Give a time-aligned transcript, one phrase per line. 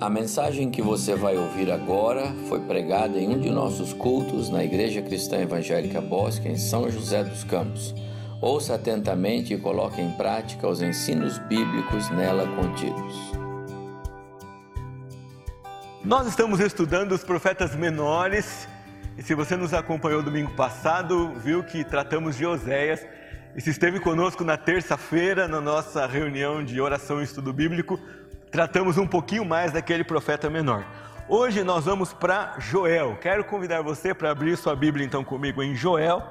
[0.00, 4.64] A mensagem que você vai ouvir agora foi pregada em um de nossos cultos na
[4.64, 7.94] Igreja Cristã Evangélica Bosque, em São José dos Campos.
[8.42, 13.14] Ouça atentamente e coloque em prática os ensinos bíblicos nela contidos.
[16.04, 18.66] Nós estamos estudando os profetas menores
[19.16, 23.06] e se você nos acompanhou domingo passado, viu que tratamos de Oséias.
[23.56, 27.96] E se esteve conosco na terça-feira, na nossa reunião de oração e estudo bíblico,
[28.54, 30.86] tratamos um pouquinho mais daquele profeta menor.
[31.28, 33.18] Hoje nós vamos para Joel.
[33.20, 36.22] Quero convidar você para abrir sua Bíblia então comigo em Joel.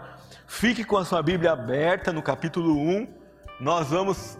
[0.47, 3.09] Fique com a sua Bíblia aberta no capítulo 1.
[3.59, 4.39] Nós vamos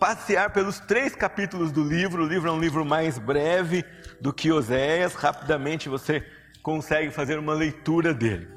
[0.00, 2.24] passear pelos três capítulos do livro.
[2.24, 3.84] O livro é um livro mais breve
[4.18, 5.12] do que Oséias.
[5.12, 6.26] Rapidamente você
[6.62, 8.48] consegue fazer uma leitura dele.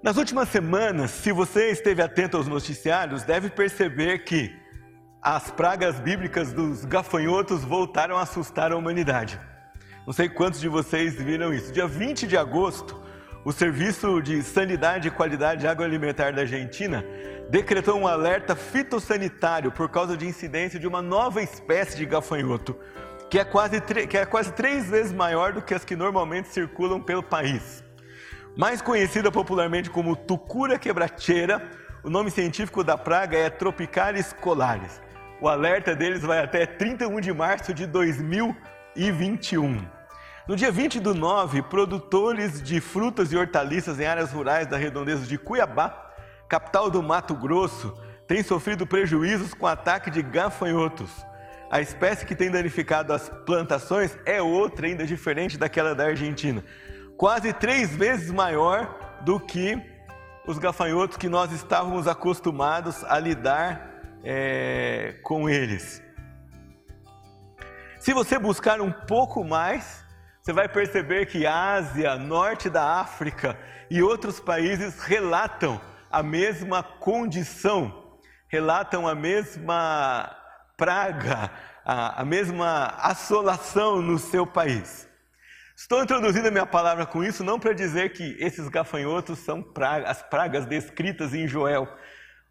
[0.00, 4.59] Nas últimas semanas, se você esteve atento aos noticiários, deve perceber que
[5.22, 9.38] as pragas bíblicas dos gafanhotos voltaram a assustar a humanidade.
[10.06, 11.70] Não sei quantos de vocês viram isso.
[11.72, 12.98] Dia 20 de agosto,
[13.44, 17.04] o Serviço de Sanidade e Qualidade Agroalimentar da Argentina
[17.50, 22.74] decretou um alerta fitossanitário por causa de incidência de uma nova espécie de gafanhoto,
[23.28, 26.98] que é quase, que é quase três vezes maior do que as que normalmente circulam
[26.98, 27.84] pelo país.
[28.56, 31.70] Mais conhecida popularmente como tucura quebracheira,
[32.02, 35.09] o nome científico da praga é Tropicalis colaris.
[35.42, 39.88] O alerta deles vai até 31 de março de 2021.
[40.46, 45.26] No dia 20 do 9, produtores de frutas e hortaliças em áreas rurais da redondeza
[45.26, 46.12] de Cuiabá,
[46.46, 51.10] capital do Mato Grosso, têm sofrido prejuízos com ataque de gafanhotos.
[51.70, 56.62] A espécie que tem danificado as plantações é outra, ainda diferente daquela da Argentina,
[57.16, 59.80] quase três vezes maior do que
[60.46, 63.89] os gafanhotos que nós estávamos acostumados a lidar
[64.24, 66.02] é, com eles.
[67.98, 70.04] Se você buscar um pouco mais,
[70.42, 73.58] você vai perceber que Ásia, norte da África
[73.90, 75.80] e outros países relatam
[76.10, 80.34] a mesma condição, relatam a mesma
[80.76, 81.50] praga,
[81.84, 85.08] a, a mesma assolação no seu país.
[85.76, 90.10] Estou introduzindo a minha palavra com isso não para dizer que esses gafanhotos são pragas,
[90.10, 91.88] as pragas descritas em Joel,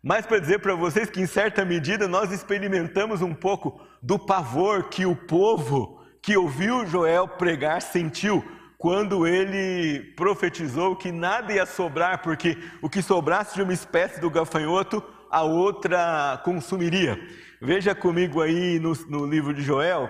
[0.02, 4.90] mas para dizer para vocês que, em certa medida, nós experimentamos um pouco do pavor
[4.90, 8.44] que o povo que ouviu Joel pregar sentiu
[8.78, 14.30] quando ele profetizou que nada ia sobrar, porque o que sobrasse de uma espécie do
[14.30, 17.20] gafanhoto, a outra consumiria.
[17.62, 20.10] Veja comigo aí no, no livro de Joel,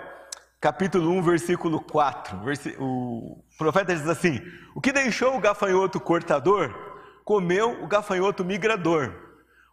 [0.62, 2.38] capítulo 1, versículo 4.
[2.80, 4.40] O profeta diz assim:
[4.76, 6.72] O que deixou o gafanhoto cortador,
[7.26, 9.29] comeu o gafanhoto migrador.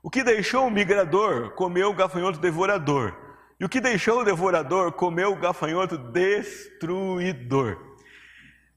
[0.07, 3.13] O que deixou o migrador comeu o gafanhoto devorador.
[3.59, 7.77] E o que deixou o devorador comeu o gafanhoto destruidor.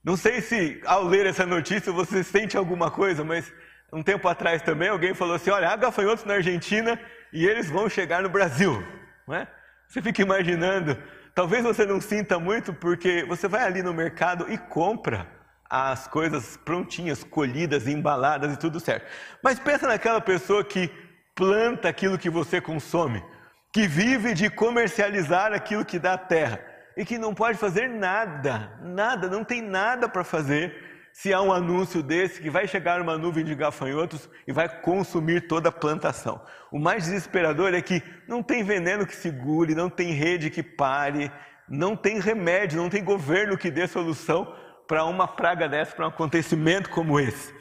[0.03, 3.53] Não sei se ao ler essa notícia você sente alguma coisa, mas
[3.93, 6.99] um tempo atrás também alguém falou assim: olha, há gafanhotos na Argentina
[7.31, 8.83] e eles vão chegar no Brasil.
[9.27, 9.47] Não é?
[9.87, 10.97] Você fica imaginando,
[11.35, 15.27] talvez você não sinta muito porque você vai ali no mercado e compra
[15.69, 19.05] as coisas prontinhas, colhidas, embaladas e tudo certo.
[19.43, 20.89] Mas pensa naquela pessoa que
[21.39, 23.23] planta aquilo que você consome,
[23.71, 26.59] que vive de comercializar aquilo que dá a terra
[26.97, 31.53] e que não pode fazer nada, nada, não tem nada para fazer se há um
[31.53, 36.41] anúncio desse que vai chegar uma nuvem de gafanhotos e vai consumir toda a plantação.
[36.69, 41.31] O mais desesperador é que não tem veneno que segure, não tem rede que pare,
[41.69, 44.53] não tem remédio, não tem governo que dê solução
[44.89, 47.53] para uma praga dessa, para um acontecimento como esse.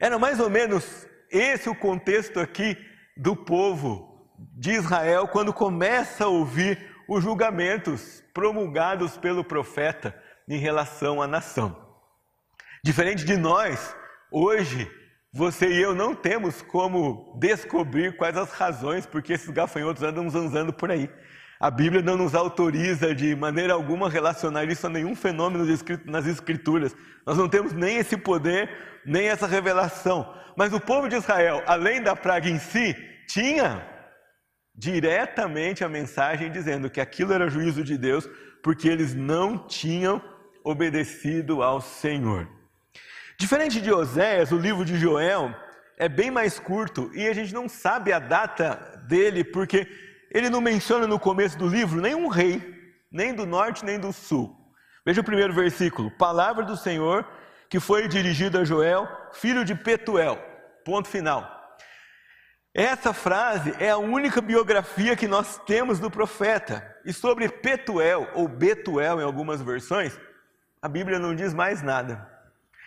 [0.00, 6.28] Era mais ou menos esse o contexto aqui do povo de Israel quando começa a
[6.28, 10.14] ouvir os julgamentos promulgados pelo profeta
[10.48, 11.76] em relação à nação.
[12.84, 13.96] Diferente de nós,
[14.30, 14.90] hoje,
[15.32, 20.72] você e eu não temos como descobrir quais as razões porque esses gafanhotos andam zanzando
[20.72, 21.10] por aí.
[21.58, 26.26] A Bíblia não nos autoriza de maneira alguma relacionar isso a nenhum fenômeno descrito nas
[26.26, 26.94] Escrituras.
[27.24, 28.70] Nós não temos nem esse poder,
[29.04, 30.34] nem essa revelação.
[30.56, 32.94] Mas o povo de Israel, além da praga em si,
[33.26, 33.86] tinha
[34.74, 38.28] diretamente a mensagem dizendo que aquilo era juízo de Deus,
[38.62, 40.22] porque eles não tinham
[40.62, 42.46] obedecido ao Senhor.
[43.38, 45.54] Diferente de Oséias, o livro de Joel
[45.98, 49.86] é bem mais curto e a gente não sabe a data dele, porque
[50.30, 52.62] ele não menciona no começo do livro nenhum rei,
[53.10, 54.56] nem do norte nem do sul.
[55.04, 57.26] Veja o primeiro versículo: Palavra do Senhor
[57.68, 60.38] que foi dirigida a Joel, filho de Petuel.
[60.84, 61.52] Ponto final.
[62.72, 66.86] Essa frase é a única biografia que nós temos do profeta.
[67.04, 70.18] E sobre Petuel, ou Betuel em algumas versões,
[70.80, 72.30] a Bíblia não diz mais nada.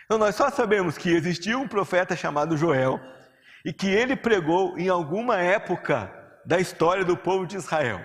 [0.04, 3.00] Então nós só sabemos que existia um profeta chamado Joel
[3.64, 6.10] e que ele pregou em alguma época
[6.44, 8.00] da história do povo de Israel.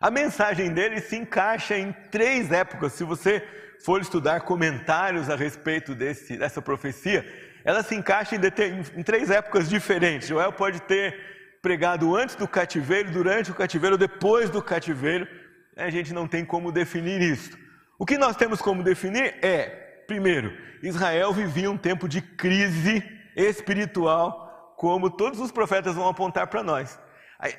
[0.00, 2.94] A mensagem dele se encaixa em três épocas.
[2.94, 3.46] Se você
[3.84, 7.24] for estudar comentários a respeito desse, dessa profecia,
[7.64, 10.28] ela se encaixa em, em três épocas diferentes.
[10.28, 15.28] Joel pode ter pregado antes do cativeiro, durante o cativeiro, depois do cativeiro.
[15.76, 17.58] A gente não tem como definir isso.
[17.98, 19.66] O que nós temos como definir é,
[20.06, 23.02] primeiro, Israel vivia um tempo de crise
[23.36, 26.98] espiritual, como todos os profetas vão apontar para nós.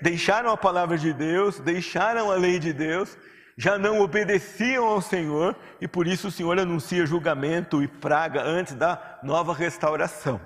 [0.02, 3.18] Deixaram a palavra de Deus, deixaram a lei de Deus,
[3.58, 8.74] já não obedeciam ao Senhor e por isso o Senhor anuncia julgamento e praga antes
[8.74, 10.40] da nova restauração.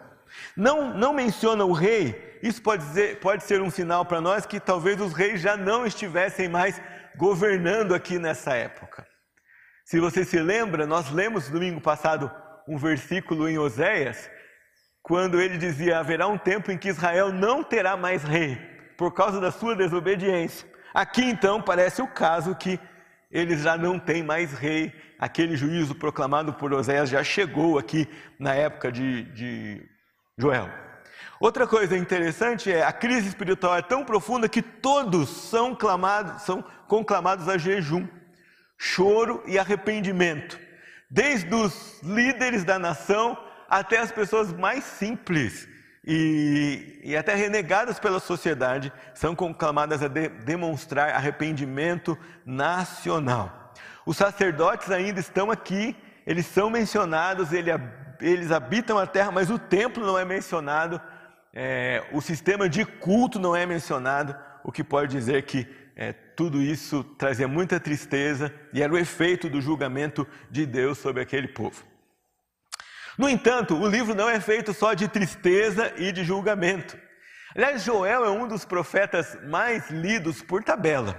[0.55, 4.59] Não, não menciona o rei, isso pode, dizer, pode ser um sinal para nós que
[4.59, 6.81] talvez os reis já não estivessem mais
[7.17, 9.05] governando aqui nessa época.
[9.85, 12.31] Se você se lembra, nós lemos domingo passado
[12.67, 14.29] um versículo em Oséias,
[15.01, 18.57] quando ele dizia: haverá um tempo em que Israel não terá mais rei,
[18.97, 20.67] por causa da sua desobediência.
[20.93, 22.79] Aqui então parece o caso que
[23.29, 24.93] eles já não têm mais rei.
[25.19, 28.07] Aquele juízo proclamado por Oséias já chegou aqui
[28.39, 29.89] na época de, de
[30.37, 30.69] Joel.
[31.39, 36.63] Outra coisa interessante é a crise espiritual é tão profunda que todos são clamados, são
[36.87, 38.07] conclamados a jejum,
[38.77, 40.57] choro e arrependimento,
[41.09, 43.37] desde os líderes da nação
[43.69, 45.67] até as pessoas mais simples
[46.05, 53.73] e, e até renegadas pela sociedade, são conclamadas a de, demonstrar arrependimento nacional.
[54.05, 55.95] Os sacerdotes ainda estão aqui,
[56.27, 57.71] eles são mencionados, ele,
[58.21, 61.01] eles habitam a terra, mas o templo não é mencionado,
[61.51, 66.61] é, o sistema de culto não é mencionado, o que pode dizer que é, tudo
[66.61, 71.83] isso trazia muita tristeza e era o efeito do julgamento de Deus sobre aquele povo.
[73.17, 76.97] No entanto, o livro não é feito só de tristeza e de julgamento.
[77.55, 81.17] Aliás, Joel é um dos profetas mais lidos por tabela.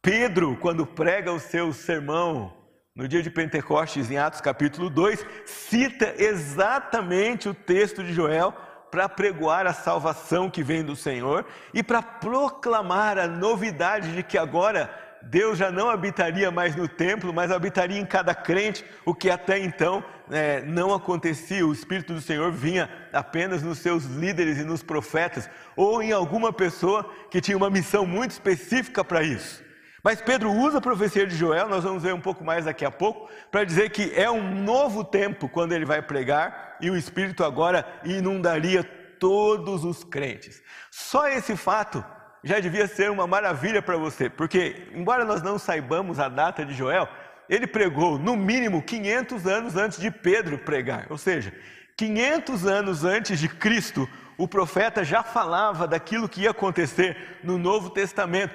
[0.00, 2.56] Pedro, quando prega o seu sermão
[2.94, 8.54] no dia de Pentecostes, em Atos capítulo 2, cita exatamente o texto de Joel
[8.92, 14.38] para pregoar a salvação que vem do Senhor e para proclamar a novidade de que
[14.38, 19.30] agora Deus já não habitaria mais no templo, mas habitaria em cada crente, o que
[19.30, 21.66] até então é, não acontecia.
[21.66, 26.52] O Espírito do Senhor vinha apenas nos seus líderes e nos profetas, ou em alguma
[26.52, 29.62] pessoa que tinha uma missão muito específica para isso.
[30.02, 32.90] Mas Pedro usa a profecia de Joel, nós vamos ver um pouco mais daqui a
[32.90, 37.42] pouco, para dizer que é um novo tempo quando ele vai pregar e o Espírito
[37.42, 38.84] agora inundaria
[39.18, 40.62] todos os crentes.
[40.90, 42.04] Só esse fato
[42.44, 46.74] já devia ser uma maravilha para você, porque, embora nós não saibamos a data de
[46.74, 47.08] Joel,
[47.48, 51.52] ele pregou no mínimo 500 anos antes de Pedro pregar, ou seja,
[51.96, 57.88] 500 anos antes de Cristo, o profeta já falava daquilo que ia acontecer no Novo
[57.88, 58.54] Testamento.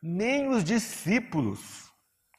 [0.00, 1.90] Nem os discípulos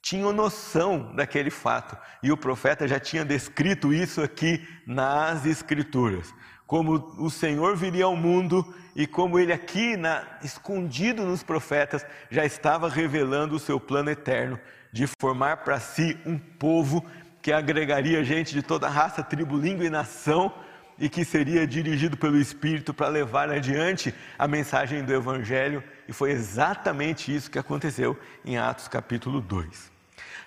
[0.01, 6.33] tinham noção daquele fato, e o profeta já tinha descrito isso aqui nas Escrituras
[6.69, 8.63] como o Senhor viria ao mundo
[8.99, 14.59] e como ele aqui, na, escondido nos profetas, já estava revelando o seu plano eterno
[14.91, 17.05] de formar para si um povo
[17.41, 20.53] que agregaria gente de toda raça, tribo, língua e nação
[20.99, 26.31] e que seria dirigido pelo Espírito para levar adiante a mensagem do Evangelho, e foi
[26.31, 29.89] exatamente isso que aconteceu em Atos capítulo 2.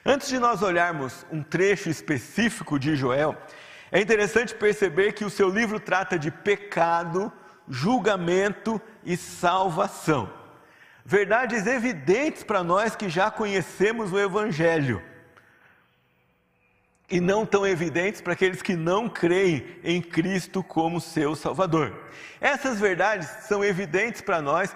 [0.04, 3.34] Antes de nós olharmos um trecho específico de Joel,
[3.90, 7.32] é interessante perceber que o seu livro trata de pecado,
[7.68, 10.30] julgamento e salvação.
[11.04, 15.02] Verdades evidentes para nós que já conhecemos o Evangelho.
[17.10, 21.92] E não tão evidentes para aqueles que não creem em Cristo como seu Salvador.
[22.40, 24.74] Essas verdades são evidentes para nós,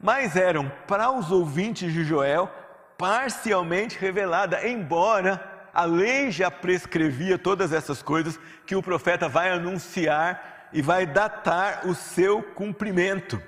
[0.00, 2.52] mas eram para os ouvintes de Joel
[2.98, 10.57] parcialmente reveladas, embora a lei já prescrevia todas essas coisas que o profeta vai anunciar
[10.72, 13.40] e vai datar o seu cumprimento.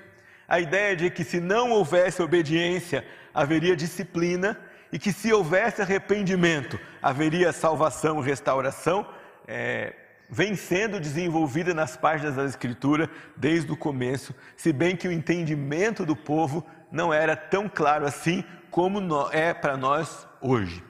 [0.47, 4.57] A ideia de que se não houvesse obediência, haveria disciplina,
[4.91, 9.07] e que se houvesse arrependimento, haveria salvação e restauração,
[9.47, 9.93] é,
[10.29, 16.05] vem sendo desenvolvida nas páginas da Escritura desde o começo, se bem que o entendimento
[16.05, 18.99] do povo não era tão claro assim como
[19.31, 20.83] é para nós hoje.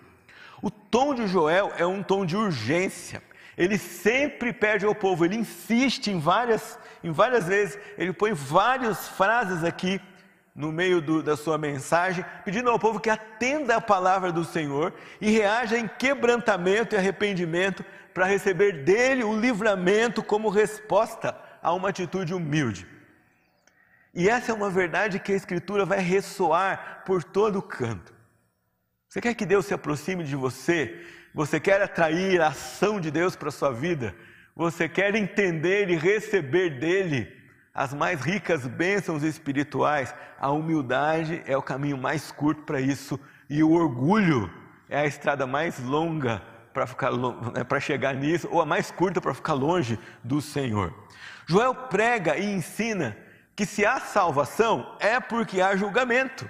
[0.62, 3.22] O tom de Joel é um tom de urgência.
[3.58, 9.08] Ele sempre pede ao povo, ele insiste em várias, em várias vezes, ele põe várias
[9.10, 10.02] frases aqui
[10.54, 14.94] no meio do, da sua mensagem, pedindo ao povo que atenda a palavra do Senhor
[15.20, 21.90] e reaja em quebrantamento e arrependimento para receber dele o livramento como resposta a uma
[21.90, 22.88] atitude humilde.
[24.14, 28.14] E essa é uma verdade que a Escritura vai ressoar por todo canto.
[29.08, 31.06] Você quer que Deus se aproxime de você?
[31.34, 34.14] Você quer atrair a ação de Deus para a sua vida?
[34.56, 37.32] Você quer entender e receber dele
[37.74, 40.14] as mais ricas bênçãos espirituais?
[40.38, 43.18] A humildade é o caminho mais curto para isso
[43.50, 44.52] e o orgulho
[44.90, 46.42] é a estrada mais longa
[46.74, 50.94] para ficar né, para chegar nisso ou a mais curta para ficar longe do Senhor.
[51.48, 53.18] Joel prega e ensina
[53.56, 56.50] que se há salvação é porque há julgamento.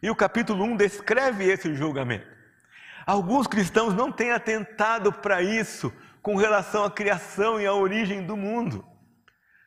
[0.00, 2.33] E o capítulo 1 descreve esse julgamento.
[3.06, 5.92] Alguns cristãos não têm atentado para isso
[6.22, 8.84] com relação à criação e à origem do mundo.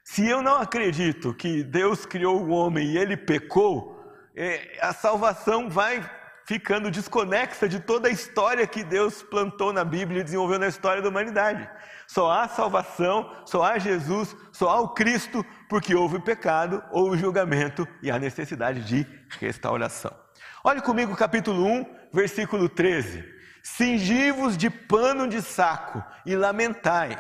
[0.04, 3.96] Se eu não acredito que Deus criou o homem e ele pecou,
[4.36, 6.02] é, a salvação vai
[6.48, 11.02] ficando desconexa de toda a história que Deus plantou na Bíblia e desenvolveu na história
[11.02, 11.70] da humanidade.
[12.08, 17.86] Só há salvação, só há Jesus, só há o Cristo, porque houve pecado, houve julgamento
[18.02, 19.06] e a necessidade de
[19.40, 20.27] restauração.
[20.68, 23.24] Olhe comigo capítulo 1, versículo 13.
[23.64, 27.18] Cingivos de pano de saco e lamentai.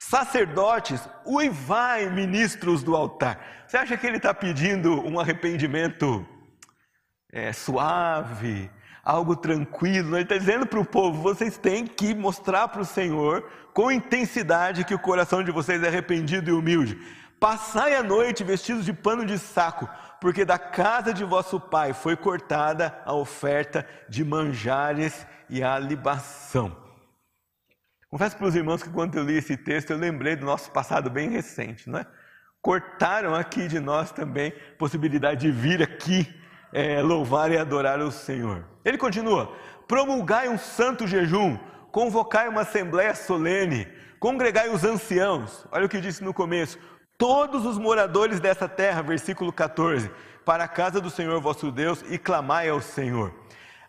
[0.00, 3.38] Sacerdotes, uivai, ministros do altar.
[3.66, 6.26] Você acha que ele está pedindo um arrependimento
[7.30, 8.70] é, suave,
[9.04, 10.16] algo tranquilo.
[10.16, 14.86] Ele está dizendo para o povo: vocês têm que mostrar para o Senhor com intensidade
[14.86, 16.98] que o coração de vocês é arrependido e humilde.
[17.38, 19.86] Passai a noite vestidos de pano de saco,
[20.22, 26.76] porque da casa de vosso pai foi cortada a oferta de manjares e a libação.
[28.08, 31.10] Confesso para os irmãos que quando eu li esse texto eu lembrei do nosso passado
[31.10, 32.06] bem recente, não é?
[32.60, 36.32] Cortaram aqui de nós também possibilidade de vir aqui
[36.72, 38.64] é, louvar e adorar o Senhor.
[38.84, 39.52] Ele continua:
[39.88, 41.58] promulgai um santo jejum,
[41.90, 43.88] convocai uma assembléia solene,
[44.20, 45.66] congregai os anciãos.
[45.72, 46.78] Olha o que disse no começo:
[47.22, 50.10] todos os moradores dessa terra, versículo 14,
[50.44, 53.32] para a casa do Senhor vosso Deus e clamai ao Senhor.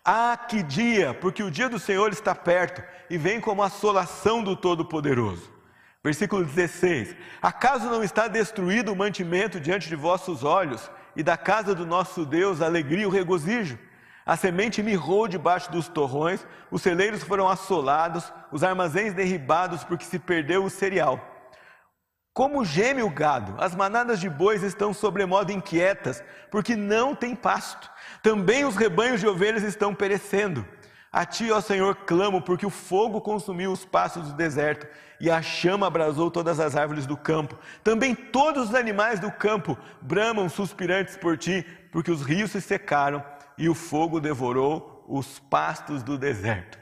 [0.04, 4.54] Ah, que dia, porque o dia do Senhor está perto e vem como assolação do
[4.54, 5.50] Todo-Poderoso.
[6.02, 10.88] Versículo 16: Acaso não está destruído o mantimento diante de vossos olhos?
[11.16, 13.78] e da casa do nosso Deus a alegria e o regozijo.
[14.26, 20.18] A semente mirrou debaixo dos torrões, os celeiros foram assolados, os armazéns derribados porque se
[20.18, 21.33] perdeu o cereal.
[22.34, 27.88] Como geme o gado, as manadas de bois estão sobremodo inquietas, porque não tem pasto.
[28.24, 30.66] Também os rebanhos de ovelhas estão perecendo.
[31.12, 34.84] A ti, ó Senhor, clamo, porque o fogo consumiu os pastos do deserto
[35.20, 37.56] e a chama abrasou todas as árvores do campo.
[37.84, 43.24] Também todos os animais do campo bramam suspirantes por ti, porque os rios se secaram
[43.56, 46.80] e o fogo devorou os pastos do deserto.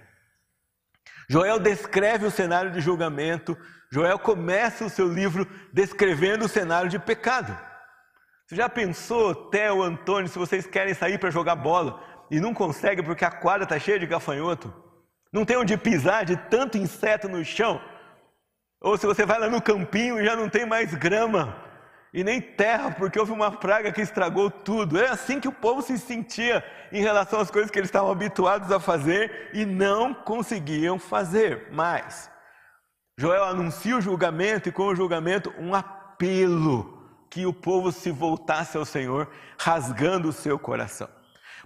[1.29, 3.55] Joel descreve o cenário de julgamento.
[3.93, 7.55] Joel começa o seu livro descrevendo o cenário de pecado.
[8.47, 13.05] Você já pensou, Theo, Antônio, se vocês querem sair para jogar bola e não conseguem
[13.05, 14.73] porque a quadra está cheia de gafanhoto?
[15.31, 17.83] Não tem onde pisar de tanto inseto no chão?
[18.81, 21.55] Ou se você vai lá no campinho e já não tem mais grama
[22.15, 24.99] e nem terra, porque houve uma praga que estragou tudo.
[24.99, 28.73] É assim que o povo se sentia em relação às coisas que eles estavam habituados
[28.73, 32.33] a fazer e não conseguiam fazer mais.
[33.23, 38.77] Joel anuncia o julgamento e com o julgamento um apelo que o povo se voltasse
[38.77, 41.09] ao Senhor, rasgando o seu coração.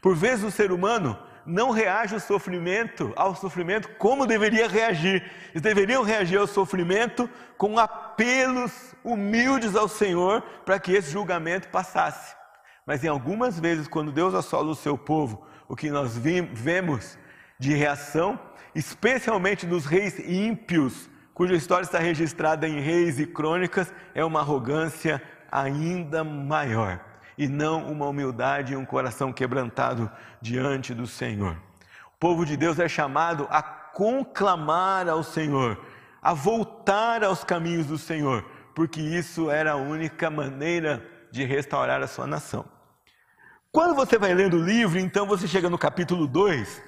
[0.02, 5.24] Por vezes o ser humano não reage ao sofrimento, ao sofrimento como deveria reagir.
[5.52, 12.36] Eles deveriam reagir ao sofrimento com apelos humildes ao Senhor para que esse julgamento passasse.
[12.84, 17.16] Mas em algumas vezes, quando Deus assola o seu povo, o que nós vemos
[17.58, 18.38] de reação,
[18.74, 25.22] especialmente dos reis ímpios, cuja história está registrada em Reis e Crônicas, é uma arrogância
[25.52, 26.98] ainda maior
[27.36, 31.54] e não uma humildade e um coração quebrantado diante do Senhor.
[32.06, 35.78] O povo de Deus é chamado a conclamar ao Senhor,
[36.22, 38.42] a voltar aos caminhos do Senhor,
[38.74, 42.64] porque isso era a única maneira de restaurar a sua nação.
[43.70, 46.82] Quando você vai lendo o livro, então você chega no capítulo 2,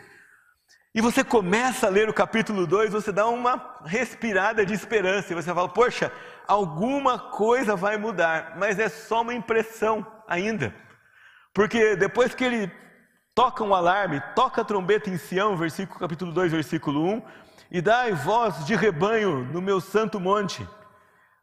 [0.95, 5.37] e você começa a ler o capítulo 2, você dá uma respirada de esperança, e
[5.37, 6.11] você fala: Poxa,
[6.47, 10.75] alguma coisa vai mudar, mas é só uma impressão ainda.
[11.53, 12.73] Porque depois que ele
[13.35, 17.23] toca um alarme, toca a trombeta em Sião, versículo, capítulo 2, versículo 1,
[17.71, 20.67] e dai voz de rebanho no meu santo monte.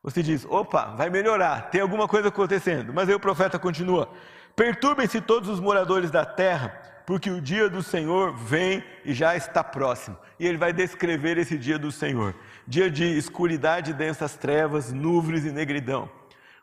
[0.03, 2.93] Você diz, opa, vai melhorar, tem alguma coisa acontecendo.
[2.93, 4.09] Mas aí o profeta continua:
[4.55, 9.63] Perturbem-se todos os moradores da terra, porque o dia do Senhor vem e já está
[9.63, 10.17] próximo.
[10.39, 12.35] E ele vai descrever esse dia do Senhor:
[12.67, 16.09] dia de escuridade, densas trevas, nuvens e negridão.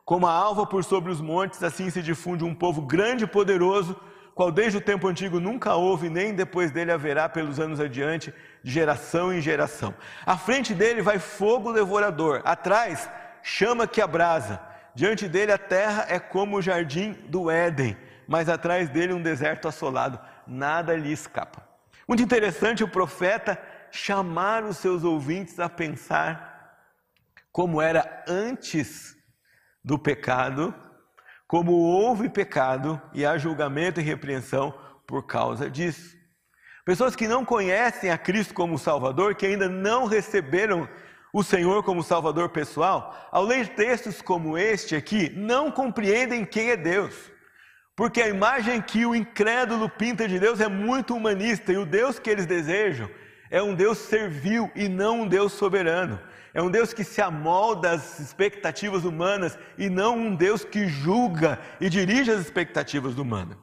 [0.05, 3.97] Como a alva por sobre os montes, assim se difunde um povo grande e poderoso,
[4.35, 8.71] qual desde o tempo antigo nunca houve, nem depois dele haverá pelos anos adiante, de
[8.71, 9.95] geração em geração.
[10.27, 13.09] À frente dele vai fogo devorador, atrás
[13.43, 14.61] chama que abrasa.
[14.95, 17.97] Diante dele a terra é como o jardim do Éden,
[18.27, 21.67] mas atrás dele um deserto assolado, nada lhe escapa.
[22.07, 26.53] Muito interessante o profeta chamar os seus ouvintes a pensar
[27.53, 29.17] como era antes
[29.85, 30.75] do pecado,
[31.47, 34.75] como houve pecado e há julgamento e repreensão
[35.07, 36.17] por causa disso.
[36.85, 40.89] Pessoas que não conhecem a Cristo como Salvador, que ainda não receberam
[41.33, 46.77] o Senhor como Salvador pessoal, ao ler textos como este aqui, não compreendem quem é
[46.77, 47.32] Deus.
[47.95, 52.19] Porque a imagem que o incrédulo pinta de Deus é muito humanista e o Deus
[52.19, 53.09] que eles desejam
[53.51, 56.19] é um Deus servil e não um Deus soberano.
[56.55, 61.59] É um Deus que se amolda às expectativas humanas e não um Deus que julga
[61.79, 63.59] e dirige as expectativas humanas.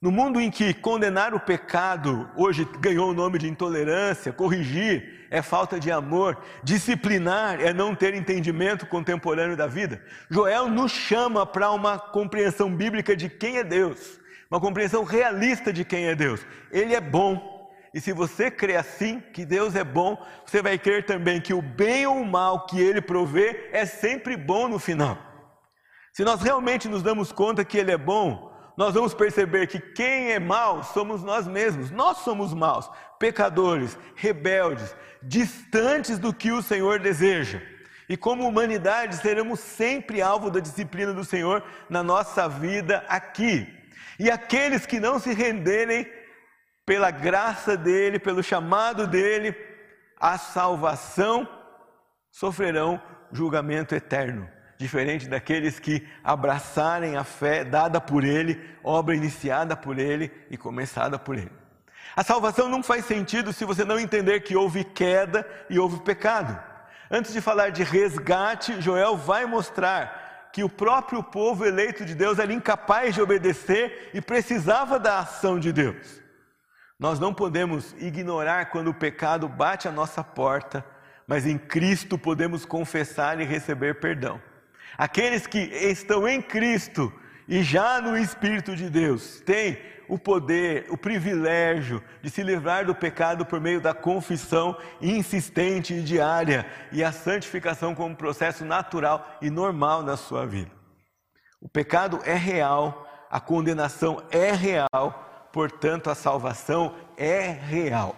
[0.00, 5.40] No mundo em que condenar o pecado hoje ganhou o nome de intolerância, corrigir é
[5.40, 11.70] falta de amor, disciplinar é não ter entendimento contemporâneo da vida, Joel nos chama para
[11.70, 16.46] uma compreensão bíblica de quem é Deus, uma compreensão realista de quem é Deus.
[16.70, 17.56] Ele é bom.
[17.94, 21.62] E se você crê assim, que Deus é bom, você vai crer também que o
[21.62, 25.18] bem ou o mal que ele provê é sempre bom no final.
[26.12, 30.32] Se nós realmente nos damos conta que ele é bom, nós vamos perceber que quem
[30.32, 31.90] é mal somos nós mesmos.
[31.90, 37.60] Nós somos maus, pecadores, rebeldes, distantes do que o Senhor deseja.
[38.08, 43.66] E como humanidade seremos sempre alvo da disciplina do Senhor na nossa vida aqui.
[44.18, 46.06] E aqueles que não se renderem
[46.84, 49.56] pela graça dele, pelo chamado dele,
[50.20, 51.48] à salvação,
[52.30, 53.00] sofrerão
[53.32, 60.30] julgamento eterno diferente daqueles que abraçarem a fé dada por Ele, obra iniciada por Ele
[60.50, 61.52] e começada por Ele.
[62.14, 66.58] A salvação não faz sentido se você não entender que houve queda e houve pecado.
[67.10, 72.38] Antes de falar de resgate, Joel vai mostrar que o próprio povo eleito de Deus
[72.38, 76.22] era incapaz de obedecer e precisava da ação de Deus.
[76.98, 80.82] Nós não podemos ignorar quando o pecado bate à nossa porta,
[81.26, 84.40] mas em Cristo podemos confessar e receber perdão.
[84.96, 87.12] Aqueles que estão em Cristo
[87.46, 89.78] e já no Espírito de Deus têm
[90.08, 96.02] o poder, o privilégio de se livrar do pecado por meio da confissão insistente e
[96.02, 100.70] diária e a santificação como processo natural e normal na sua vida.
[101.60, 108.14] O pecado é real, a condenação é real, portanto a salvação é real.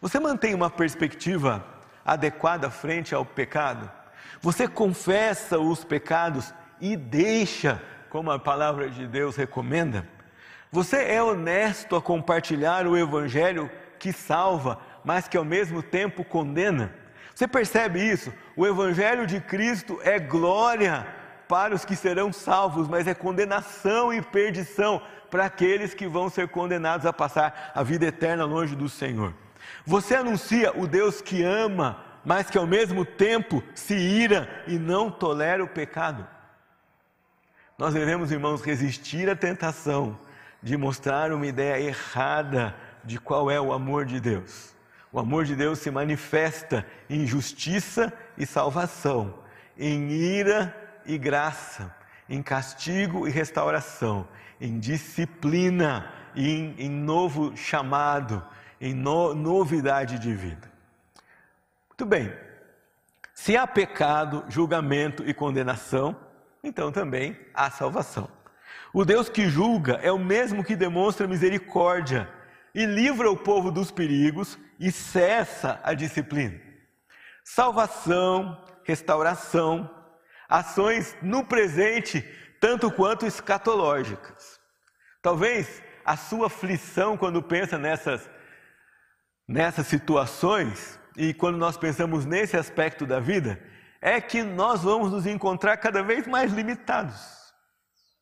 [0.00, 1.64] Você mantém uma perspectiva
[2.04, 3.90] adequada frente ao pecado?
[4.40, 7.80] Você confessa os pecados e deixa,
[8.10, 10.06] como a palavra de Deus recomenda?
[10.70, 16.92] Você é honesto a compartilhar o evangelho que salva, mas que ao mesmo tempo condena?
[17.34, 18.32] Você percebe isso?
[18.56, 21.06] O evangelho de Cristo é glória
[21.48, 26.48] para os que serão salvos, mas é condenação e perdição para aqueles que vão ser
[26.48, 29.34] condenados a passar a vida eterna longe do Senhor.
[29.84, 35.10] Você anuncia o Deus que ama, mas que ao mesmo tempo se ira e não
[35.10, 36.26] tolera o pecado.
[37.76, 40.18] Nós devemos, irmãos, resistir à tentação
[40.62, 44.72] de mostrar uma ideia errada de qual é o amor de Deus.
[45.10, 49.34] O amor de Deus se manifesta em justiça e salvação,
[49.76, 51.94] em ira e graça,
[52.28, 54.26] em castigo e restauração,
[54.60, 58.42] em disciplina e em, em novo chamado,
[58.80, 60.71] em no, novidade de vida.
[62.02, 62.32] Muito bem.
[63.32, 66.16] Se há pecado, julgamento e condenação,
[66.60, 68.28] então também há salvação.
[68.92, 72.28] O Deus que julga é o mesmo que demonstra misericórdia
[72.74, 76.60] e livra o povo dos perigos e cessa a disciplina.
[77.44, 79.88] Salvação, restauração,
[80.48, 82.20] ações no presente,
[82.60, 84.58] tanto quanto escatológicas.
[85.22, 88.28] Talvez a sua aflição quando pensa nessas,
[89.46, 93.60] nessas situações e quando nós pensamos nesse aspecto da vida,
[94.00, 97.14] é que nós vamos nos encontrar cada vez mais limitados.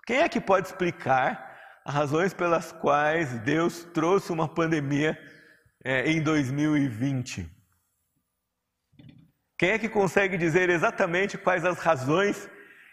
[0.07, 5.19] Quem é que pode explicar as razões pelas quais Deus trouxe uma pandemia
[5.85, 7.49] é, em 2020?
[9.59, 12.49] Quem é que consegue dizer exatamente quais as razões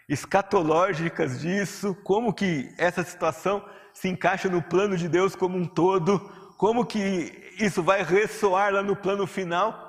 [0.08, 6.18] escatológicas disso, como que essa situação se encaixa no plano de Deus como um todo,
[6.56, 9.87] como que isso vai ressoar lá no plano final,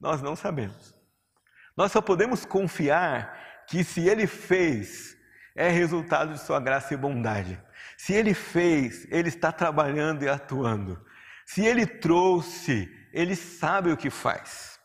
[0.00, 0.94] nós não sabemos.
[1.76, 5.16] Nós só podemos confiar que se Ele fez,
[5.54, 7.60] é resultado de Sua graça e bondade.
[7.96, 11.04] Se Ele fez, Ele está trabalhando e atuando.
[11.44, 14.76] Se Ele trouxe, Ele sabe o que faz.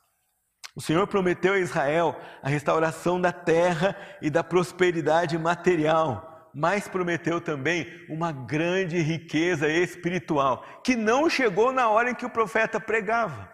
[0.76, 7.42] O Senhor prometeu a Israel a restauração da terra e da prosperidade material, mas prometeu
[7.42, 13.52] também uma grande riqueza espiritual, que não chegou na hora em que o profeta pregava,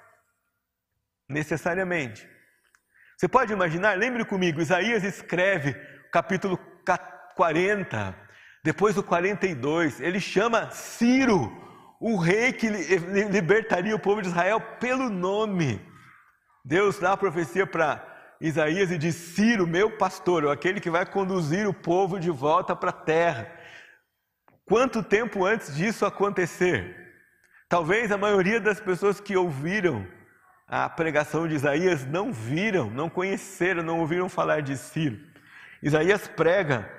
[1.28, 2.28] necessariamente.
[3.18, 5.74] Você pode imaginar, lembre comigo, Isaías escreve
[6.12, 6.58] capítulo
[7.36, 8.16] 40,
[8.64, 11.52] depois do 42, ele chama Ciro,
[12.00, 15.82] o rei que libertaria o povo de Israel pelo nome.
[16.64, 21.68] Deus dá a profecia para Isaías e diz: Ciro, meu pastor, aquele que vai conduzir
[21.68, 23.52] o povo de volta para a terra.
[24.66, 26.96] Quanto tempo antes disso acontecer?
[27.70, 30.06] Talvez a maioria das pessoas que ouviram
[30.68, 35.18] a pregação de Isaías não viram, não conheceram, não ouviram falar de Ciro.
[35.82, 36.92] Isaías prega,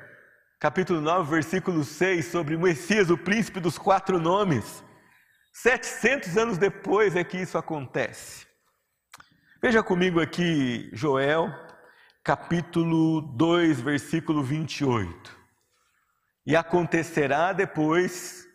[0.59, 4.83] capítulo 9, versículo 6, sobre Messias, o príncipe dos quatro nomes.
[5.53, 8.47] 700 anos depois é que isso acontece.
[9.61, 11.53] Veja comigo aqui Joel,
[12.25, 15.37] capítulo 2, versículo 28.
[16.47, 18.48] E acontecerá depois,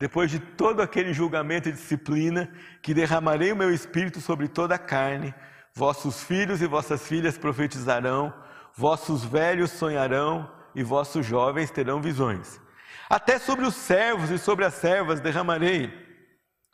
[0.00, 2.50] depois de todo aquele julgamento e disciplina,
[2.82, 5.32] que derramarei o meu espírito sobre toda a carne,
[5.74, 8.34] vossos filhos e vossas filhas profetizarão,
[8.74, 12.60] vossos velhos sonharão e vossos jovens terão visões.
[13.08, 15.92] Até sobre os servos e sobre as servas derramarei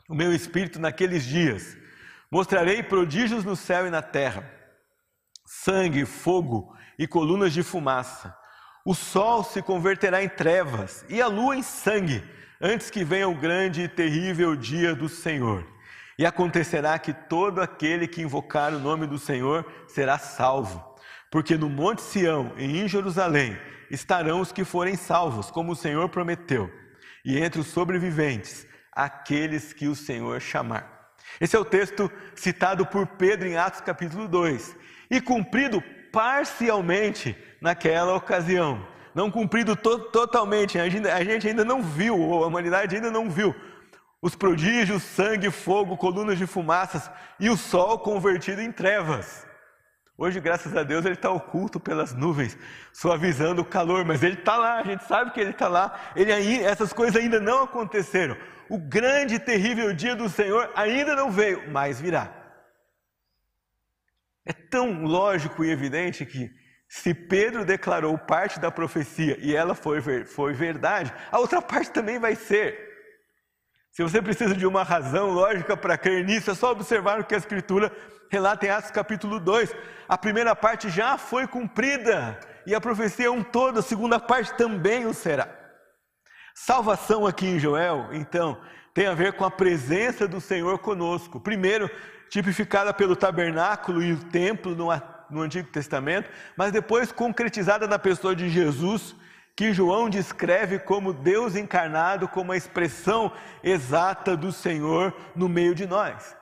[0.09, 1.77] o meu espírito naqueles dias
[2.29, 4.49] Mostrarei prodígios no céu e na terra:
[5.45, 8.35] sangue, fogo e colunas de fumaça.
[8.85, 12.23] O sol se converterá em trevas e a lua em sangue,
[12.61, 15.65] antes que venha o grande e terrível dia do Senhor.
[16.17, 20.83] E acontecerá que todo aquele que invocar o nome do Senhor será salvo.
[21.29, 23.57] Porque no Monte Sião e em Jerusalém
[23.91, 26.71] estarão os que forem salvos, como o Senhor prometeu,
[27.23, 31.13] e entre os sobreviventes, aqueles que o Senhor chamar.
[31.39, 34.75] Esse é o texto citado por Pedro em Atos capítulo 2
[35.11, 38.87] e cumprido parcialmente naquela ocasião.
[39.13, 43.09] Não cumprido to totalmente, a gente, a gente ainda não viu, ou a humanidade ainda
[43.09, 43.55] não viu,
[44.21, 49.45] os prodígios, sangue, fogo, colunas de fumaças e o sol convertido em trevas.
[50.17, 52.57] Hoje, graças a Deus, ele está oculto pelas nuvens,
[52.91, 55.95] suavizando o calor, mas ele está lá, a gente sabe que ele está lá.
[56.15, 56.31] Ele,
[56.63, 58.35] essas coisas ainda não aconteceram
[58.69, 62.33] o grande e terrível dia do Senhor ainda não veio, mas virá.
[64.45, 66.49] É tão lógico e evidente que,
[66.87, 72.17] se Pedro declarou parte da profecia e ela foi, foi verdade, a outra parte também
[72.17, 72.87] vai ser.
[73.91, 77.33] Se você precisa de uma razão lógica para crer nisso, é só observar o que
[77.33, 77.91] a Escritura
[78.29, 79.75] relata em Atos capítulo 2.
[80.07, 84.53] A primeira parte já foi cumprida e a profecia é um todo, a segunda parte
[84.53, 85.49] também o será.
[86.53, 88.61] Salvação aqui em Joel, então,
[88.93, 91.39] tem a ver com a presença do Senhor conosco.
[91.39, 91.89] Primeiro,
[92.29, 94.91] tipificada pelo tabernáculo e o templo no,
[95.29, 99.15] no Antigo Testamento, mas depois concretizada na pessoa de Jesus,
[99.55, 103.31] que João descreve como Deus encarnado, como a expressão
[103.63, 106.37] exata do Senhor no meio de nós.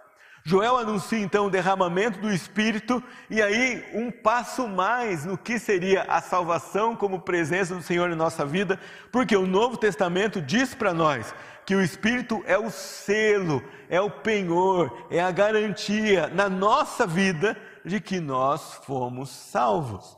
[0.47, 6.03] Joel anuncia então o derramamento do Espírito e aí um passo mais no que seria
[6.03, 8.79] a salvação como presença do Senhor em nossa vida,
[9.11, 11.33] porque o Novo Testamento diz para nós
[11.65, 17.57] que o Espírito é o selo, é o penhor, é a garantia na nossa vida
[17.85, 20.17] de que nós fomos salvos.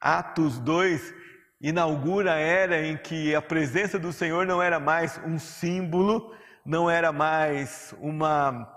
[0.00, 1.14] Atos 2
[1.60, 6.90] inaugura a era em que a presença do Senhor não era mais um símbolo, não
[6.90, 8.70] era mais uma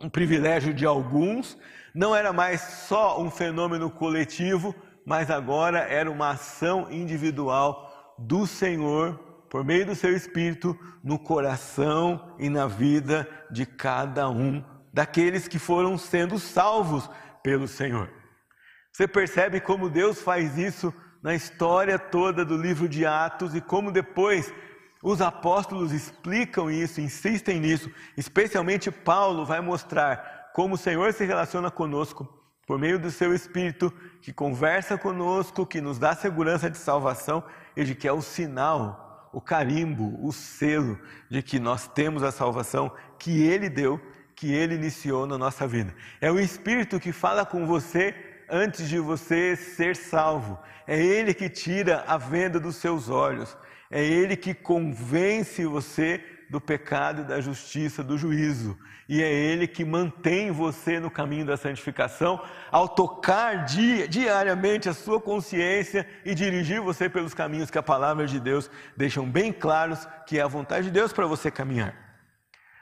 [0.00, 1.58] um privilégio de alguns,
[1.94, 4.74] não era mais só um fenômeno coletivo,
[5.06, 9.14] mas agora era uma ação individual do Senhor,
[9.48, 14.62] por meio do seu Espírito, no coração e na vida de cada um
[14.96, 17.06] daqueles que foram sendo salvos
[17.42, 18.08] pelo Senhor.
[18.90, 20.90] Você percebe como Deus faz isso
[21.22, 24.50] na história toda do livro de Atos e como depois
[25.02, 31.70] os apóstolos explicam isso, insistem nisso, especialmente Paulo vai mostrar como o Senhor se relaciona
[31.70, 32.26] conosco
[32.66, 37.44] por meio do seu Espírito, que conversa conosco, que nos dá segurança de salvação
[37.76, 40.98] e de que é o sinal, o carimbo, o selo
[41.30, 44.00] de que nós temos a salvação que Ele deu,
[44.36, 45.94] que Ele iniciou na nossa vida.
[46.20, 48.14] É o Espírito que fala com você
[48.48, 50.58] antes de você ser salvo.
[50.86, 53.56] É Ele que tira a venda dos seus olhos.
[53.90, 58.78] É Ele que convence você do pecado, da justiça, do juízo.
[59.08, 65.18] E é Ele que mantém você no caminho da santificação, ao tocar diariamente a sua
[65.18, 70.38] consciência e dirigir você pelos caminhos que a palavra de Deus deixam bem claros que
[70.38, 72.05] é a vontade de Deus para você caminhar.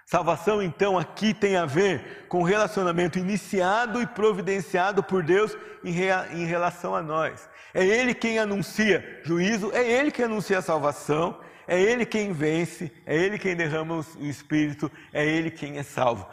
[0.06, 6.44] Salvação, então, aqui tem a ver com o relacionamento iniciado e providenciado por Deus em
[6.44, 7.48] relação a nós.
[7.72, 12.92] É Ele quem anuncia juízo, é Ele quem anuncia a salvação, é Ele quem vence,
[13.06, 16.28] é Ele quem derrama o Espírito, é Ele quem é salvo.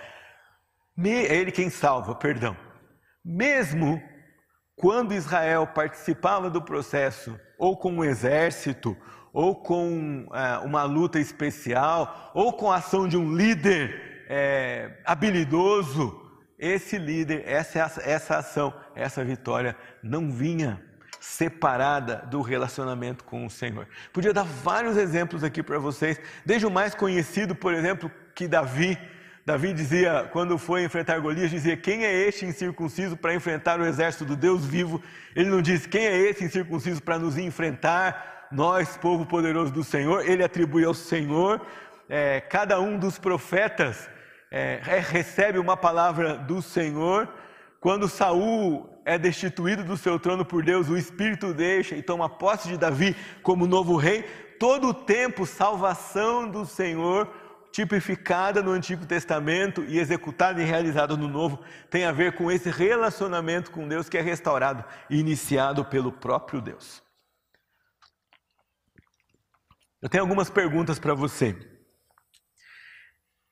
[1.03, 2.55] É Ele quem salva, perdão.
[3.23, 4.01] Mesmo
[4.75, 8.97] quando Israel participava do processo, ou com um exército,
[9.33, 16.19] ou com é, uma luta especial, ou com a ação de um líder é, habilidoso,
[16.57, 20.81] esse líder, essa, essa ação, essa vitória não vinha
[21.19, 23.87] separada do relacionamento com o Senhor.
[24.11, 28.97] Podia dar vários exemplos aqui para vocês, desde o mais conhecido, por exemplo, que Davi.
[29.45, 34.23] Davi dizia, quando foi enfrentar Golias, dizia: Quem é este incircunciso para enfrentar o exército
[34.23, 35.01] do Deus vivo?
[35.35, 38.40] Ele não diz: Quem é esse incircunciso para nos enfrentar?
[38.51, 41.65] Nós, povo poderoso do Senhor, ele atribui ao Senhor.
[42.09, 44.09] É, cada um dos profetas
[44.51, 47.29] é, recebe uma palavra do Senhor.
[47.79, 52.67] Quando Saul é destituído do seu trono por Deus, o Espírito deixa e toma posse
[52.67, 54.23] de Davi como novo rei.
[54.59, 57.27] Todo o tempo, salvação do Senhor,
[57.71, 61.59] tipificada no Antigo Testamento e executada e realizada no Novo,
[61.89, 66.59] tem a ver com esse relacionamento com Deus que é restaurado e iniciado pelo próprio
[66.59, 67.01] Deus.
[70.01, 71.55] Eu tenho algumas perguntas para você.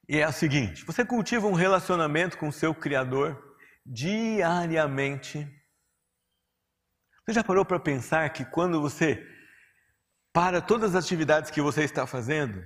[0.07, 3.49] E é a seguinte: você cultiva um relacionamento com o seu Criador?
[3.89, 5.47] diariamente.
[7.25, 9.25] Você já parou para pensar que quando você
[10.31, 12.63] para todas as atividades que você está fazendo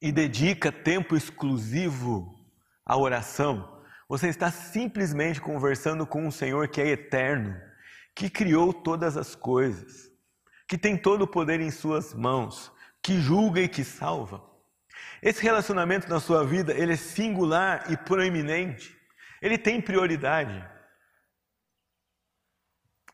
[0.00, 2.40] e dedica tempo exclusivo
[2.86, 7.60] à oração, você está simplesmente conversando com um Senhor que é eterno,
[8.14, 10.08] que criou todas as coisas,
[10.72, 14.42] que tem todo o poder em suas mãos, que julga e que salva.
[15.20, 18.96] Esse relacionamento na sua vida, ele é singular e proeminente.
[19.42, 20.66] Ele tem prioridade.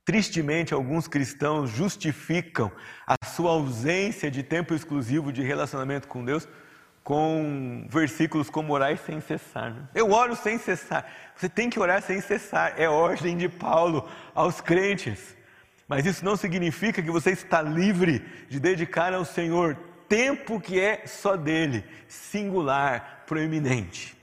[0.04, 2.70] Tristemente, alguns cristãos justificam
[3.04, 6.46] a sua ausência de tempo exclusivo de relacionamento com Deus
[7.02, 9.74] com versículos como orar sem cessar.
[9.74, 9.88] Né?
[9.96, 11.10] Eu oro sem cessar.
[11.34, 12.74] Você tem que orar sem cessar.
[12.76, 15.36] É ordem de Paulo aos crentes.
[15.88, 21.02] Mas isso não significa que você está livre de dedicar ao Senhor tempo que é
[21.06, 24.16] só dele, singular, proeminente.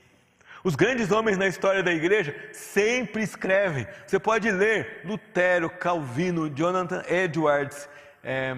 [0.64, 3.88] Os grandes homens na história da igreja sempre escrevem.
[4.06, 7.88] Você pode ler Lutero, Calvino, Jonathan Edwards,
[8.24, 8.56] é,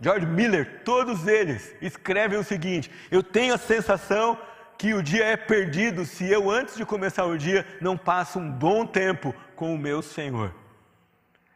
[0.00, 4.38] George Miller, todos eles escrevem o seguinte: Eu tenho a sensação
[4.78, 8.50] que o dia é perdido se eu, antes de começar o dia, não passo um
[8.50, 10.61] bom tempo com o meu Senhor.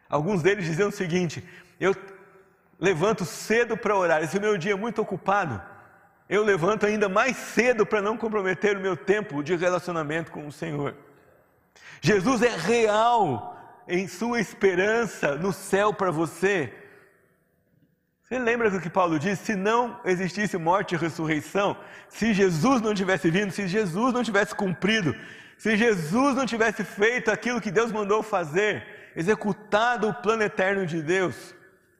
[0.09, 1.43] Alguns deles diziam o seguinte:
[1.79, 1.95] Eu
[2.79, 5.61] levanto cedo para orar, esse meu dia é muito ocupado
[6.29, 10.51] eu levanto ainda mais cedo para não comprometer o meu tempo de relacionamento com o
[10.51, 10.93] Senhor.
[12.01, 13.55] Jesus é real
[13.87, 16.73] em sua esperança no céu para você.
[18.23, 19.45] Você lembra do que Paulo disse?
[19.45, 21.77] Se não existisse morte e ressurreição,
[22.09, 25.15] se Jesus não tivesse vindo, se Jesus não tivesse cumprido,
[25.57, 28.85] se Jesus não tivesse feito aquilo que Deus mandou fazer,
[29.17, 31.55] executado o plano eterno de Deus,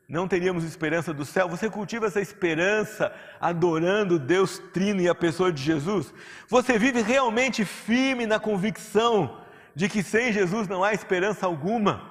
[0.08, 1.50] não teríamos esperança do céu.
[1.50, 6.14] Você cultiva essa esperança adorando Deus Trino e a pessoa de Jesus?
[6.48, 9.42] Você vive realmente firme na convicção
[9.74, 12.08] de que sem Jesus não há esperança alguma?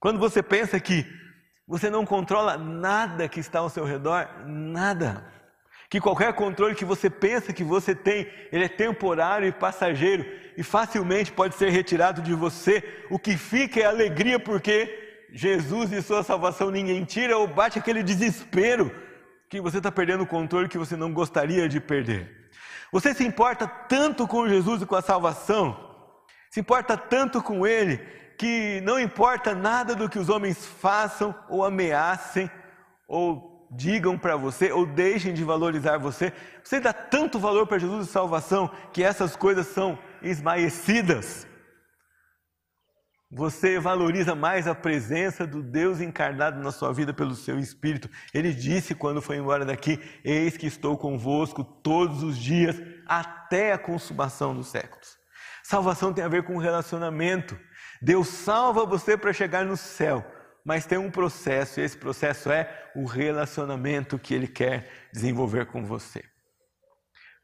[0.00, 1.06] Quando você pensa que
[1.68, 5.26] você não controla nada que está ao seu redor, nada.
[5.96, 10.62] Que qualquer controle que você pensa que você tem, ele é temporário e passageiro e
[10.62, 12.84] facilmente pode ser retirado de você.
[13.08, 18.02] O que fica é alegria porque Jesus e sua salvação ninguém tira, ou bate aquele
[18.02, 18.94] desespero
[19.48, 22.50] que você está perdendo o controle que você não gostaria de perder.
[22.92, 25.94] Você se importa tanto com Jesus e com a salvação,
[26.50, 27.96] se importa tanto com Ele,
[28.36, 32.50] que não importa nada do que os homens façam ou ameacem,
[33.08, 36.32] ou digam para você, ou deixem de valorizar você.
[36.62, 41.46] Você dá tanto valor para Jesus e salvação que essas coisas são esmaecidas
[43.30, 48.08] você valoriza mais a presença do Deus encarnado na sua vida pelo seu Espírito.
[48.32, 53.78] Ele disse quando foi embora daqui: Eis que estou convosco todos os dias, até a
[53.78, 55.16] consumação dos séculos.
[55.64, 57.58] Salvação tem a ver com relacionamento.
[58.00, 60.24] Deus salva você para chegar no céu,
[60.66, 65.84] mas tem um processo, e esse processo é o relacionamento que Ele quer desenvolver com
[65.84, 66.24] você.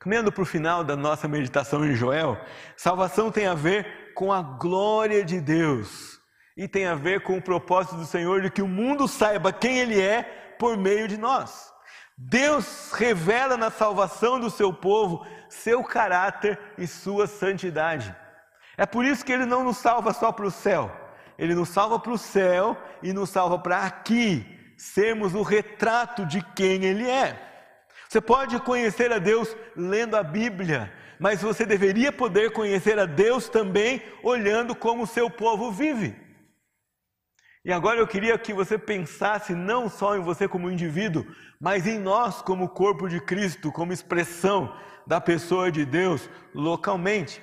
[0.01, 2.37] Caminhando para o final da nossa meditação em Joel,
[2.77, 6.21] salvação tem a ver com a glória de Deus
[6.57, 9.79] e tem a ver com o propósito do Senhor de que o mundo saiba quem
[9.79, 10.25] Ele é
[10.59, 11.73] por meio de nós.
[12.19, 18.13] Deus revela na salvação do seu povo seu caráter e sua santidade.
[18.77, 20.91] É por isso que Ele não nos salva só para o céu,
[21.43, 26.41] Ele nos salva para o céu e nos salva para aqui sermos o retrato de
[26.55, 27.37] quem Ele é.
[28.09, 33.49] Você pode conhecer a Deus lendo a Bíblia, mas você deveria poder conhecer a Deus
[33.49, 36.15] também olhando como o seu povo vive.
[37.65, 41.27] E agora eu queria que você pensasse não só em você como indivíduo,
[41.61, 44.73] mas em nós como corpo de Cristo, como expressão
[45.09, 47.43] da pessoa de Deus localmente.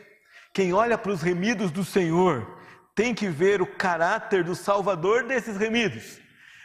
[0.54, 2.59] Quem olha para os remidos do Senhor
[3.00, 6.20] tem que ver o caráter do Salvador desses remidos.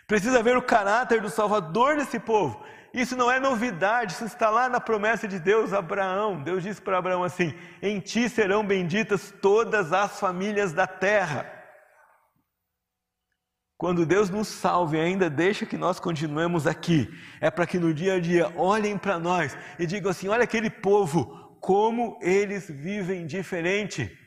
[0.05, 2.61] Precisa ver o caráter do Salvador desse povo.
[2.93, 6.43] Isso não é novidade, isso está lá na promessa de Deus a Abraão.
[6.43, 11.49] Deus disse para Abraão assim: Em ti serão benditas todas as famílias da terra.
[13.79, 17.09] Quando Deus nos salve ainda deixa que nós continuemos aqui,
[17.41, 20.69] é para que no dia a dia olhem para nós e digam assim: olha aquele
[20.69, 24.24] povo, como eles vivem diferente.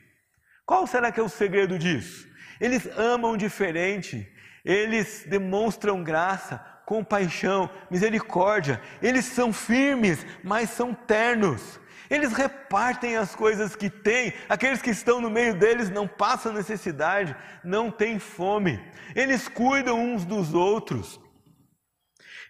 [0.68, 2.28] Qual será que é o segredo disso?
[2.60, 4.30] Eles amam diferente,
[4.62, 8.78] eles demonstram graça, compaixão, misericórdia.
[9.00, 11.80] Eles são firmes, mas são ternos.
[12.10, 17.34] Eles repartem as coisas que têm, aqueles que estão no meio deles não passam necessidade,
[17.64, 18.78] não têm fome.
[19.16, 21.18] Eles cuidam uns dos outros.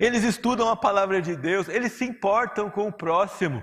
[0.00, 3.62] Eles estudam a palavra de Deus, eles se importam com o próximo.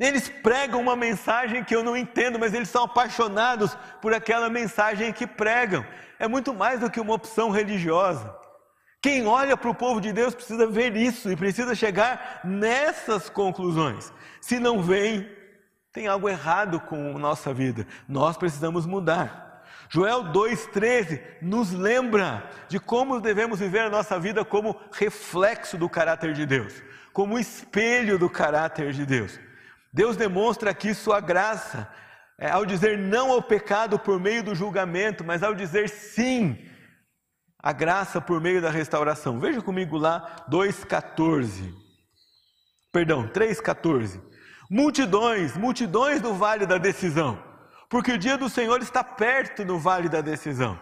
[0.00, 5.12] Eles pregam uma mensagem que eu não entendo, mas eles são apaixonados por aquela mensagem
[5.12, 5.84] que pregam.
[6.18, 8.34] É muito mais do que uma opção religiosa.
[9.02, 14.10] Quem olha para o povo de Deus precisa ver isso e precisa chegar nessas conclusões.
[14.40, 15.30] Se não vem,
[15.92, 17.86] tem algo errado com a nossa vida.
[18.08, 19.62] Nós precisamos mudar.
[19.90, 26.32] Joel 2,13 nos lembra de como devemos viver a nossa vida como reflexo do caráter
[26.32, 26.82] de Deus,
[27.12, 29.38] como espelho do caráter de Deus.
[29.92, 31.88] Deus demonstra aqui sua graça
[32.38, 36.58] é, ao dizer não ao pecado por meio do julgamento, mas ao dizer sim
[37.62, 39.38] a graça por meio da restauração.
[39.38, 41.74] Veja comigo lá 2,14.
[42.90, 44.20] Perdão, 3,14.
[44.70, 47.42] Multidões, multidões do vale da decisão,
[47.90, 50.80] porque o dia do Senhor está perto no vale da decisão.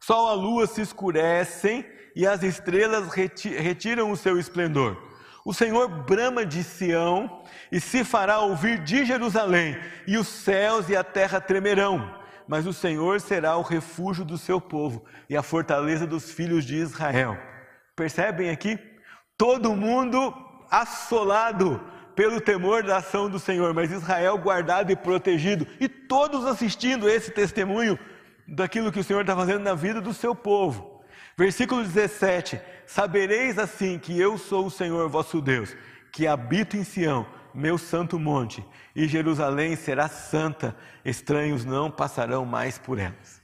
[0.00, 4.96] Sol e a lua se escurecem e as estrelas retiram o seu esplendor.
[5.46, 10.96] O Senhor brama de Sião e se fará ouvir de Jerusalém, e os céus e
[10.96, 16.06] a terra tremerão mas o Senhor será o refúgio do seu povo e a fortaleza
[16.06, 17.36] dos filhos de Israel.
[17.94, 18.78] Percebem aqui?
[19.36, 20.34] Todo mundo
[20.70, 21.82] assolado
[22.14, 27.30] pelo temor da ação do Senhor, mas Israel guardado e protegido, e todos assistindo esse
[27.30, 27.98] testemunho
[28.46, 31.02] daquilo que o Senhor está fazendo na vida do seu povo.
[31.36, 35.76] Versículo 17: Sabereis assim que eu sou o Senhor vosso Deus,
[36.12, 42.78] que habito em Sião meu santo monte, e Jerusalém será santa, estranhos não passarão mais
[42.78, 43.40] por elas.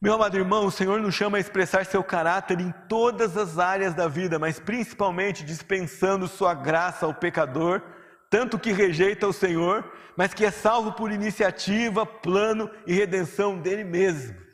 [0.00, 3.94] Meu amado irmão, o Senhor nos chama a expressar seu caráter em todas as áreas
[3.94, 7.82] da vida, mas principalmente dispensando sua graça ao pecador,
[8.30, 9.84] tanto que rejeita o Senhor,
[10.16, 14.47] mas que é salvo por iniciativa, plano e redenção dele mesmo.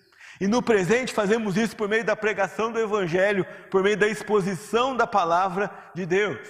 [0.45, 4.95] E no presente fazemos isso por meio da pregação do Evangelho, por meio da exposição
[4.95, 6.47] da palavra de Deus.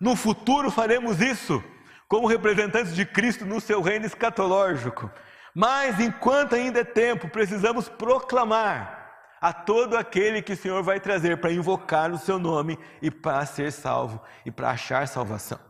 [0.00, 1.62] No futuro faremos isso
[2.08, 5.10] como representantes de Cristo no seu reino escatológico.
[5.54, 11.36] Mas enquanto ainda é tempo, precisamos proclamar a todo aquele que o Senhor vai trazer
[11.36, 15.60] para invocar o seu nome e para ser salvo e para achar salvação.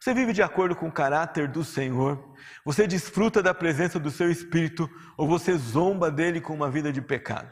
[0.00, 2.34] Você vive de acordo com o caráter do Senhor?
[2.64, 7.00] Você desfruta da presença do seu Espírito ou você zomba dele com uma vida de
[7.00, 7.50] pecado?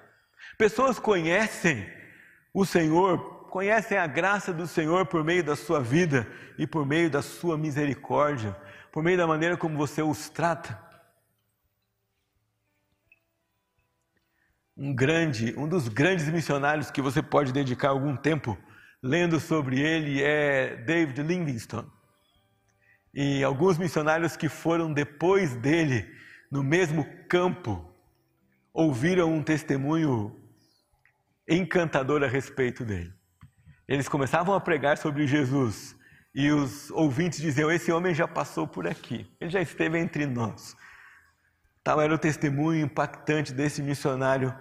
[0.56, 1.86] Pessoas conhecem
[2.52, 6.26] o Senhor conhecem a graça do Senhor por meio da sua vida
[6.58, 8.50] e por meio da sua misericórdia,
[8.90, 10.76] por meio da maneira como você os trata.
[14.76, 18.58] Um grande, um dos grandes missionários que você pode dedicar algum tempo
[19.00, 21.88] lendo sobre ele é David Livingstone.
[23.14, 26.10] E alguns missionários que foram depois dele
[26.50, 27.92] no mesmo campo
[28.72, 30.34] ouviram um testemunho
[31.48, 33.12] encantador a respeito dele.
[33.86, 35.96] Eles começavam a pregar sobre Jesus
[36.34, 40.74] e os ouvintes diziam: Esse homem já passou por aqui, ele já esteve entre nós.
[41.84, 44.52] Tal era o testemunho impactante desse missionário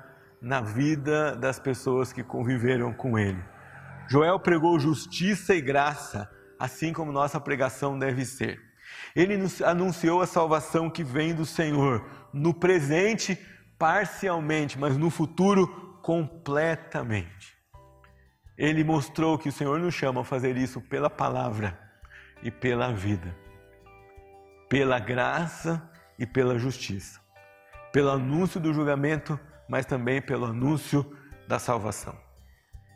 [0.42, 3.42] na vida das pessoas que conviveram com ele.
[4.10, 6.30] Joel pregou justiça e graça,
[6.60, 8.60] assim como nossa pregação deve ser.
[9.16, 13.38] Ele anunciou a salvação que vem do Senhor, no presente,
[13.78, 15.68] parcialmente, mas no futuro,
[16.02, 17.54] completamente.
[18.58, 21.80] Ele mostrou que o Senhor nos chama a fazer isso pela palavra
[22.42, 23.36] e pela vida,
[24.70, 25.90] pela graça
[26.20, 27.20] e pela justiça,
[27.92, 32.16] pelo anúncio do julgamento, mas também pelo anúncio da salvação.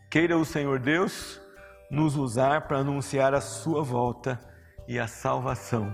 [0.10, 1.42] Queira o Senhor Deus
[1.90, 4.40] nos usar para anunciar a sua volta
[4.88, 5.94] e a salvação,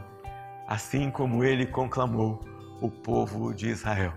[0.68, 2.40] assim como ele conclamou
[2.82, 4.14] o povo de Israel.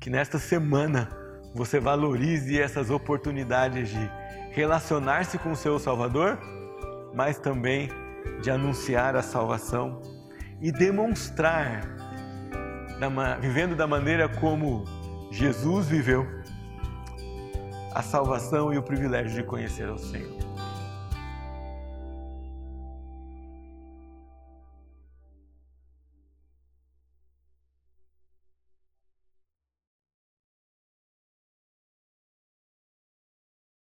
[0.00, 1.08] Que nesta semana
[1.54, 4.10] você valorize essas oportunidades de
[4.50, 6.38] relacionar-se com o seu Salvador,
[7.14, 7.88] mas também
[8.42, 10.00] de anunciar a salvação
[10.60, 11.82] e demonstrar,
[13.40, 14.84] vivendo da maneira como
[15.30, 16.26] Jesus viveu,
[17.94, 20.35] a salvação e o privilégio de conhecer o Senhor.